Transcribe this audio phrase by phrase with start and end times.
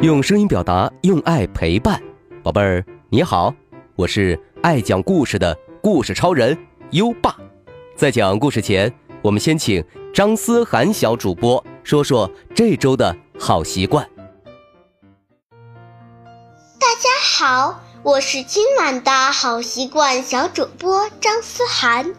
[0.00, 2.00] 用声音表达，用爱陪伴，
[2.44, 3.52] 宝贝儿你好，
[3.96, 6.56] 我是爱讲故事的故事超人
[6.92, 7.36] 优爸。
[7.96, 9.84] 在讲故事前，我们先请
[10.14, 14.08] 张思涵小主播说说这周的好习惯。
[16.78, 22.14] 大家好，我是今晚的好习惯小主播张思涵。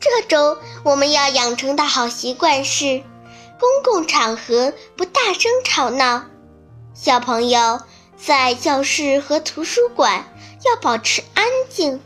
[0.00, 3.02] 这周我们要养成的好习惯是，
[3.60, 6.24] 公共场合不大声吵闹。
[7.00, 7.80] 小朋友
[8.16, 10.24] 在教室和图书馆
[10.64, 12.00] 要保持安静，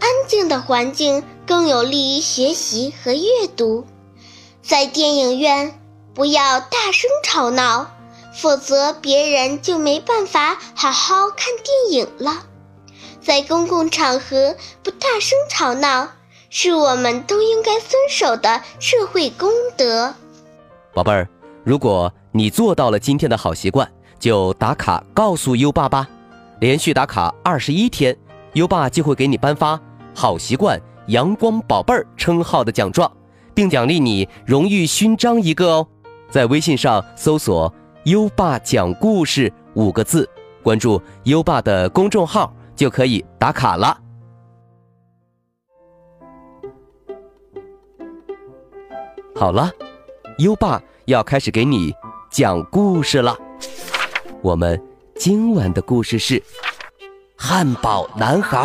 [0.00, 3.86] 安静的环境更有利于学习和阅读。
[4.60, 5.78] 在电影院
[6.12, 7.88] 不要大声吵闹，
[8.34, 12.44] 否则别人就没办法好好看电影了。
[13.20, 16.08] 在公共场合不大声吵闹，
[16.50, 20.12] 是我们都应该遵守的社会公德。
[20.92, 21.28] 宝贝儿，
[21.62, 23.88] 如果你做到了今天的好习惯，
[24.22, 26.08] 就打卡告诉优爸吧，
[26.60, 28.16] 连续打卡二十一天，
[28.52, 29.78] 优爸就会给你颁发
[30.14, 33.10] “好习惯阳光宝贝儿”称号的奖状，
[33.52, 35.88] 并奖励你荣誉勋章一个哦。
[36.30, 37.74] 在微信上搜索
[38.06, 40.30] “优爸讲故事”五个字，
[40.62, 43.98] 关注优爸的公众号就可以打卡了。
[49.34, 49.68] 好了，
[50.38, 51.92] 优爸要开始给你
[52.30, 53.36] 讲故事了。
[54.42, 54.80] 我们
[55.14, 56.34] 今晚的故事是
[57.36, 58.58] 《汉堡男孩》。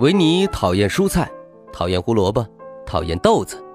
[0.00, 1.30] 维尼讨厌蔬菜，
[1.72, 2.44] 讨厌胡萝卜，
[2.84, 3.69] 讨厌豆子。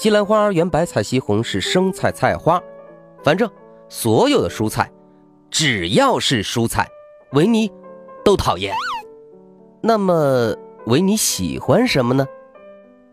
[0.00, 2.58] 西兰花、圆白菜、西红柿、生菜、菜花，
[3.22, 3.46] 反正
[3.90, 4.90] 所有的蔬菜，
[5.50, 6.88] 只要是蔬菜，
[7.32, 7.70] 维尼
[8.24, 8.74] 都讨厌。
[9.82, 10.56] 那么
[10.86, 12.26] 维尼喜欢什么呢？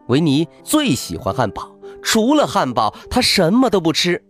[0.08, 4.24] 维尼最喜欢汉堡，除了汉堡，他什么都不吃。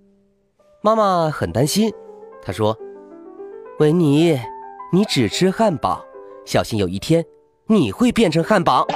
[0.81, 1.93] 妈妈很担心，
[2.41, 2.75] 她说
[3.77, 4.35] ：“维尼，
[4.91, 6.03] 你只吃汉堡，
[6.43, 7.23] 小心有一天
[7.67, 8.87] 你会变成汉堡。”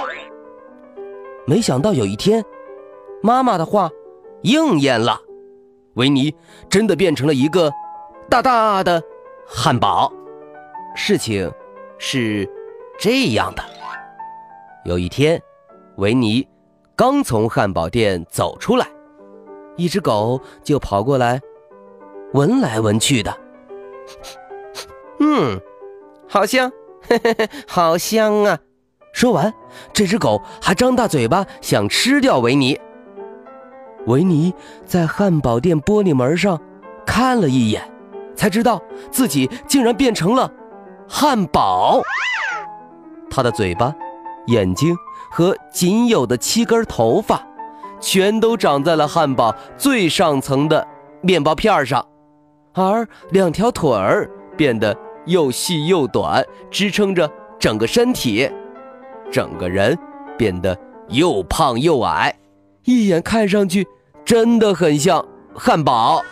[1.46, 2.44] 没想到有一天。
[3.22, 3.90] 妈妈的话
[4.42, 5.20] 应验了，
[5.94, 6.34] 维尼
[6.70, 7.72] 真的变成了一个
[8.30, 9.02] 大大的
[9.46, 10.12] 汉堡。
[10.96, 11.52] 事情
[11.98, 12.50] 是
[13.00, 13.64] 这样的：
[14.86, 15.42] 有一天，
[15.98, 16.48] 维尼
[16.96, 18.88] 刚从汉堡店走出来，
[19.78, 21.40] 一只狗就跑过来，
[22.34, 23.38] 闻来闻去的。
[25.20, 25.62] 嗯，
[26.28, 26.72] 好香，
[27.08, 28.60] 嘿嘿嘿，好香啊！
[29.14, 29.54] 说完，
[29.94, 32.80] 这只狗还张大嘴巴想吃掉维尼。
[34.08, 34.54] 维尼
[34.86, 36.60] 在汉堡店玻璃门上
[37.06, 37.82] 看了一眼，
[38.36, 38.82] 才知道
[39.12, 40.52] 自己竟然变成了
[41.08, 42.02] 汉堡。
[43.30, 43.94] 他的嘴巴、
[44.48, 44.96] 眼睛
[45.30, 47.42] 和仅有的七根头发，
[48.00, 50.86] 全都长在了汉堡最上层的
[51.22, 52.06] 面包片上，
[52.74, 57.30] 而两条腿儿变得又细又短，支撑着
[57.60, 58.52] 整个身体，
[59.32, 59.98] 整个人
[60.38, 60.78] 变得
[61.10, 62.36] 又胖又矮。
[62.84, 63.88] 一眼看上去
[64.26, 65.26] 真的很像
[65.56, 66.24] 汉堡。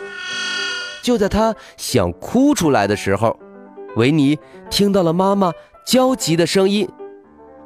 [1.02, 3.38] 就在他想哭出来的时候，
[3.96, 4.38] 维尼
[4.70, 5.52] 听到了妈妈
[5.86, 6.88] 焦急的声音：“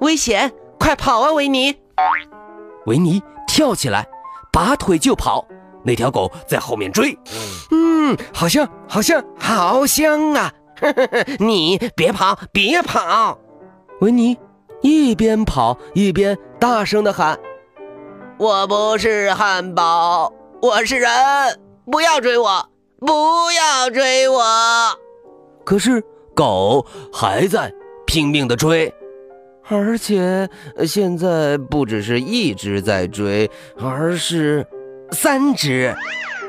[0.01, 1.75] 危险，快跑啊，维尼！”
[2.87, 4.07] 维尼跳起来，
[4.53, 5.47] 拔腿就跑。
[5.87, 7.19] 那条狗在后面追。
[7.71, 10.53] 嗯，好香，好香，好香啊！
[11.41, 13.39] 你别跑，别跑！
[14.01, 14.39] 维尼
[14.81, 17.39] 一边跑一边大声的喊。
[18.37, 21.11] 我不是汉堡，我是人！
[21.89, 22.69] 不要追我，
[22.99, 23.07] 不
[23.53, 24.43] 要追我！
[25.65, 26.03] 可是
[26.35, 27.73] 狗还在
[28.07, 28.93] 拼命的追，
[29.69, 30.49] 而且
[30.85, 33.49] 现在不只是一只在追，
[33.81, 34.67] 而是
[35.13, 35.95] 三只，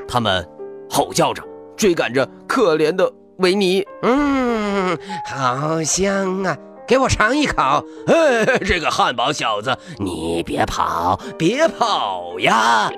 [0.08, 0.44] 它们
[0.90, 1.44] 吼叫着
[1.78, 3.86] 追赶着可怜的维尼。
[4.02, 4.98] 嗯，
[5.28, 6.58] 好香啊！
[6.88, 7.84] 给我尝一口！
[8.08, 12.92] 哎，这个汉堡小子，你别跑，别跑呀！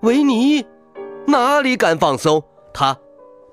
[0.00, 0.64] 维尼
[1.26, 2.42] 哪里敢放松？
[2.72, 2.96] 他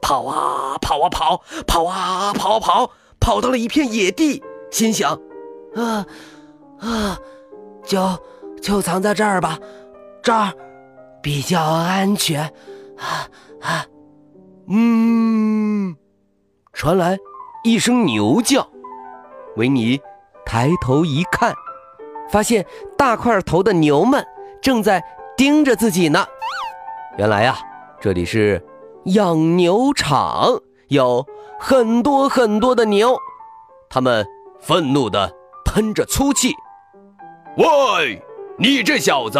[0.01, 4.41] 跑啊跑啊跑，跑啊跑啊跑，跑到了一片野地，
[4.71, 5.19] 心想：
[5.75, 6.05] 啊
[6.79, 7.19] 啊，
[7.83, 8.17] 就
[8.61, 9.59] 就藏在这儿吧，
[10.23, 10.53] 这儿
[11.21, 12.43] 比较安全。
[12.97, 13.27] 啊
[13.61, 13.85] 啊，
[14.69, 15.95] 嗯，
[16.71, 17.17] 传来
[17.65, 18.68] 一声牛叫。
[19.55, 19.99] 维尼
[20.45, 21.53] 抬头一看，
[22.29, 22.65] 发现
[22.97, 24.25] 大块头的牛们
[24.61, 25.03] 正在
[25.35, 26.25] 盯着自己呢。
[27.17, 27.57] 原来呀，
[27.99, 28.63] 这里是
[29.05, 31.25] 养牛场，有
[31.59, 33.17] 很多很多的牛，
[33.89, 34.25] 他们
[34.59, 35.31] 愤怒地
[35.65, 36.53] 喷着粗气。
[37.57, 38.21] 喂，
[38.57, 39.39] 你这小子，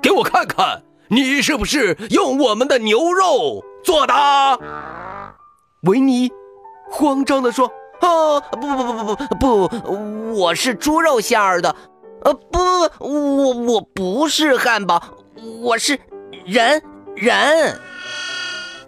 [0.00, 4.14] 给我看看，你是不是用我们的牛肉做的？
[5.82, 6.30] 维尼
[6.90, 7.70] 慌张地说。
[8.00, 11.74] 哦不不不不不不，我是猪肉馅儿的，
[12.22, 12.58] 呃不
[12.98, 15.02] 我我不是汉堡，
[15.62, 15.98] 我是
[16.44, 16.82] 人
[17.14, 17.78] 人。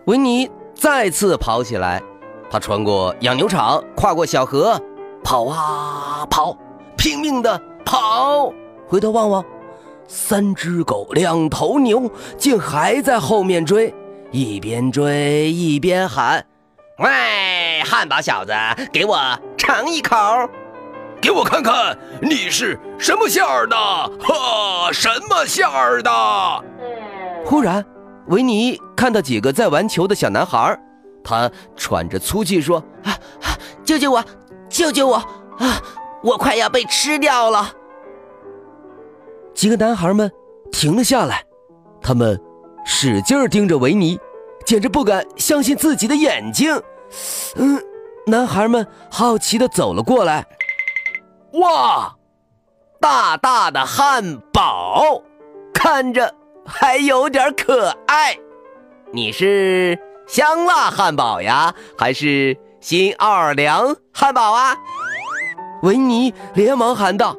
[0.06, 2.03] 维尼再次跑起来，
[2.50, 4.81] 他穿过养牛场，跨过小河，
[5.23, 6.56] 跑啊跑，
[6.97, 8.53] 拼命的跑。
[8.88, 9.44] 回头望望，
[10.08, 13.94] 三只狗，两头牛，竟还在后面追，
[14.31, 16.44] 一边追一边喊。
[17.03, 18.53] 喂，汉堡小子，
[18.93, 19.19] 给我
[19.59, 20.17] 尝一口，
[21.21, 23.77] 给我看看你是什么馅儿的？
[23.77, 26.11] 哈，什么馅儿的？
[27.45, 27.85] 忽然，
[28.29, 30.79] 维尼看到几个在玩球的小男孩，
[31.25, 33.19] 他喘着粗气说：“啊，
[33.85, 34.25] 救救我，
[34.69, 35.17] 救救我！
[35.17, 35.83] 啊，
[36.23, 37.69] 我快要被吃掉了！”
[39.53, 40.31] 几个男孩们
[40.71, 41.43] 停了下来，
[42.01, 42.41] 他们
[42.85, 44.17] 使劲盯着维尼。
[44.65, 46.81] 简直不敢相信自己的眼睛，
[47.56, 47.81] 嗯，
[48.26, 50.47] 男孩们好奇地走了过来。
[51.53, 52.14] 哇，
[53.00, 55.23] 大大的汉堡，
[55.75, 58.37] 看着还有点可爱。
[59.12, 64.76] 你是香辣汉堡呀，还是新奥尔良汉堡啊？
[65.82, 67.37] 维尼连忙喊道：“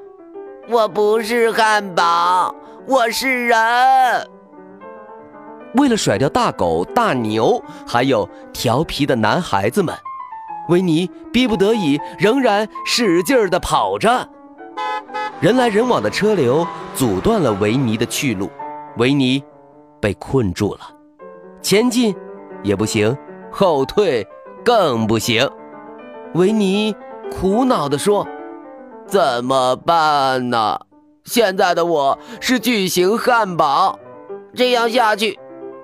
[0.70, 2.54] 我不是汉堡，
[2.86, 3.58] 我是人。”
[5.76, 9.96] 为了甩掉大狗、大牛，还有调皮的男孩子们，
[10.70, 14.30] 维尼逼不得已，仍然使劲儿地跑着。
[15.40, 16.66] 人来人往的车流
[16.96, 18.50] 阻断了维尼的去路，
[18.98, 19.44] 维尼
[20.00, 20.82] 被困住了，
[21.62, 22.16] 前进
[22.62, 23.18] 也不行，
[23.52, 24.26] 后退
[24.64, 25.50] 更不行。
[26.36, 26.96] 维尼
[27.32, 28.28] 苦恼地说
[29.06, 30.80] ：“怎么办呢？
[31.26, 34.00] 现在的我是巨型汉堡，
[34.56, 35.38] 这样下去……”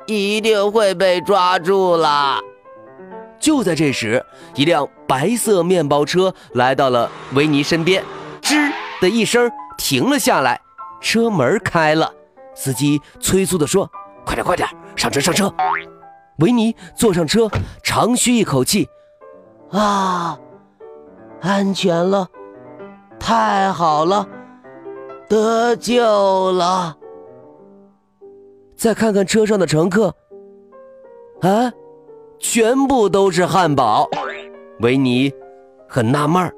[0.09, 2.39] 一定会被抓住了。
[3.39, 4.25] 就在这时，
[4.55, 8.03] 一辆白色面包车来到了维尼身边，
[8.41, 10.59] 吱的一声停了下来，
[10.99, 12.11] 车门开了。
[12.53, 13.89] 司机催促地说
[14.25, 14.67] ：“快点，快点，
[14.97, 15.53] 上车，上车！”
[16.39, 17.49] 维尼坐上车，
[17.81, 18.89] 长吁一口气
[19.71, 20.37] ：“啊，
[21.41, 22.27] 安全了，
[23.17, 24.27] 太好了，
[25.29, 26.97] 得救了。”
[28.79, 30.15] 再看看车上的乘客，
[31.41, 31.69] 啊，
[32.39, 34.07] 全部都是汉堡。
[34.79, 35.29] 维尼
[35.85, 36.49] 很纳闷，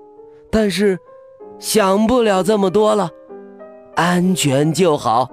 [0.52, 1.00] 但是
[1.58, 3.10] 想不了这么多了。
[3.96, 5.28] 安全就好，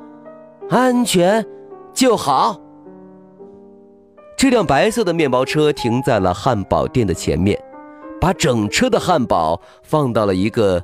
[0.71, 1.45] 安全
[1.93, 2.59] 就好。
[4.35, 7.63] 这辆白色的面包车停在了汉堡店的前面，
[8.19, 10.83] 把整车的汉堡放到了一个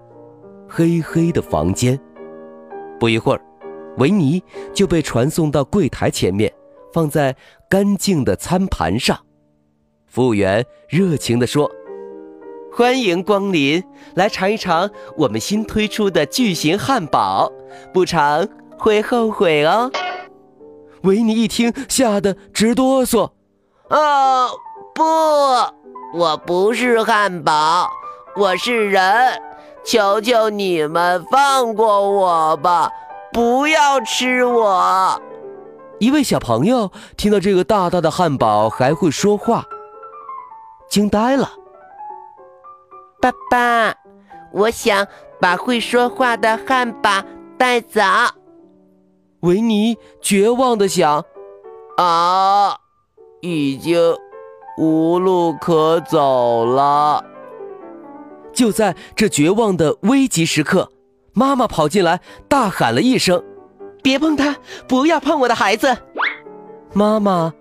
[0.68, 1.98] 黑黑的房间。
[3.00, 3.40] 不一会儿。
[3.98, 4.42] 维尼
[4.72, 6.52] 就被传送到柜台前面，
[6.92, 7.36] 放在
[7.68, 9.18] 干净的餐盘上。
[10.06, 11.70] 服务员热情地说
[12.72, 13.82] ：“欢迎光临，
[14.14, 17.50] 来尝一尝我们新推出的巨型汉堡，
[17.92, 18.48] 不尝
[18.78, 19.90] 会后悔哦。”
[21.02, 23.30] 维尼一听，吓得直哆嗦
[23.90, 24.48] ：“哦，
[24.94, 25.02] 不，
[26.18, 27.90] 我不是汉堡，
[28.36, 29.40] 我是人，
[29.84, 32.90] 求求你们放过我吧！”
[33.34, 35.20] 不要吃我！
[35.98, 39.64] 一位小朋友听到这个大大的汉堡还会说话，
[40.88, 41.50] 惊呆了。
[43.20, 43.92] 爸爸，
[44.52, 45.08] 我想
[45.40, 47.24] 把会说话的汉堡
[47.58, 48.00] 带走。
[49.40, 51.24] 维尼绝望的想：
[51.96, 52.78] 啊，
[53.40, 53.98] 已经
[54.78, 57.24] 无路可走了。
[58.52, 60.92] 就在这绝望的危急时刻。
[61.34, 63.42] 妈妈跑进来，大喊了一声
[64.02, 64.56] ：“别碰他！
[64.86, 65.96] 不要碰我的孩子！”
[66.94, 67.52] 妈妈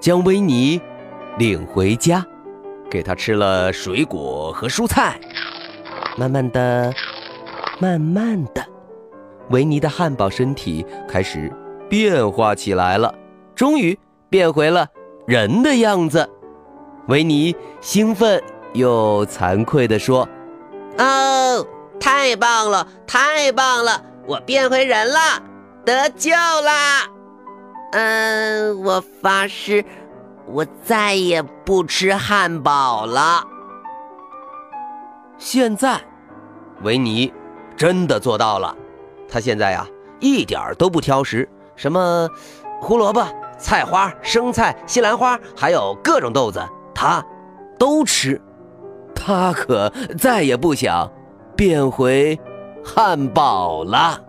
[0.00, 0.80] 将维尼
[1.38, 2.26] 领回家，
[2.90, 5.18] 给他吃了水果和蔬菜。
[6.16, 6.92] 慢慢的，
[7.78, 8.64] 慢慢的，
[9.50, 11.52] 维尼的汉堡身体开始
[11.88, 13.14] 变化起来了，
[13.54, 13.96] 终于
[14.28, 14.88] 变回了
[15.26, 16.28] 人的样子。
[17.06, 18.42] 维尼兴奋
[18.72, 20.28] 又惭愧地说
[20.98, 21.64] ：“哦。”
[22.00, 24.02] 太棒了，太棒了！
[24.26, 25.42] 我变回人了，
[25.84, 27.06] 得救啦！
[27.92, 29.84] 嗯，我发誓，
[30.46, 33.44] 我再也不吃汉堡了。
[35.38, 36.00] 现在，
[36.82, 37.32] 维尼
[37.76, 38.74] 真的做到了。
[39.28, 39.86] 他现在呀，
[40.20, 42.28] 一点都不挑食，什么
[42.80, 43.26] 胡萝卜、
[43.58, 46.62] 菜花、生菜、西兰花，还有各种豆子，
[46.94, 47.24] 他
[47.78, 48.40] 都吃。
[49.14, 51.10] 他可再也不想
[51.56, 52.38] 变回
[52.84, 54.20] 汉堡了。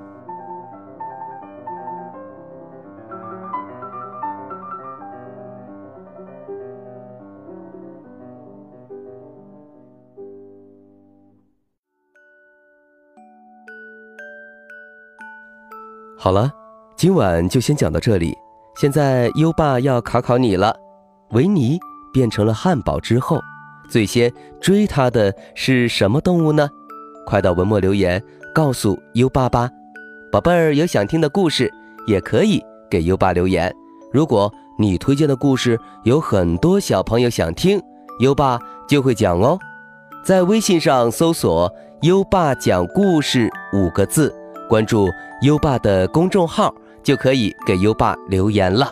[16.18, 16.52] 好了，
[16.96, 18.36] 今晚就先讲到这里。
[18.78, 20.76] 现在优爸要考考你了：
[21.32, 21.78] 维尼
[22.12, 23.40] 变成了汉堡之后，
[23.88, 26.68] 最先追他的是什么动物呢？
[27.26, 28.22] 快到文末留言
[28.54, 29.70] 告诉优爸吧。
[30.32, 31.72] 宝贝儿，有想听的故事
[32.08, 33.74] 也可以给优爸留言。
[34.12, 37.82] 如果你推荐的故事有很多小朋友想听，
[38.20, 39.58] 优爸就会讲哦。
[40.24, 44.34] 在微信上搜索“优爸讲故事”五个字。
[44.68, 45.08] 关注
[45.42, 48.92] 优爸的公众号，就可以给优爸留言了。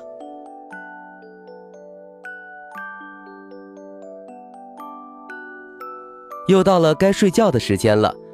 [6.48, 8.14] 又到了该睡觉的时间了，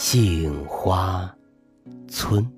[0.00, 1.28] 杏花
[2.06, 2.57] 村。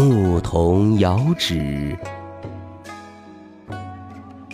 [0.00, 1.94] 牧童遥指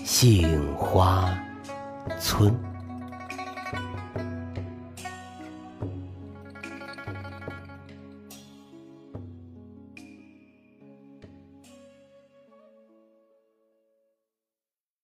[0.03, 1.33] 杏花
[2.19, 2.66] 村。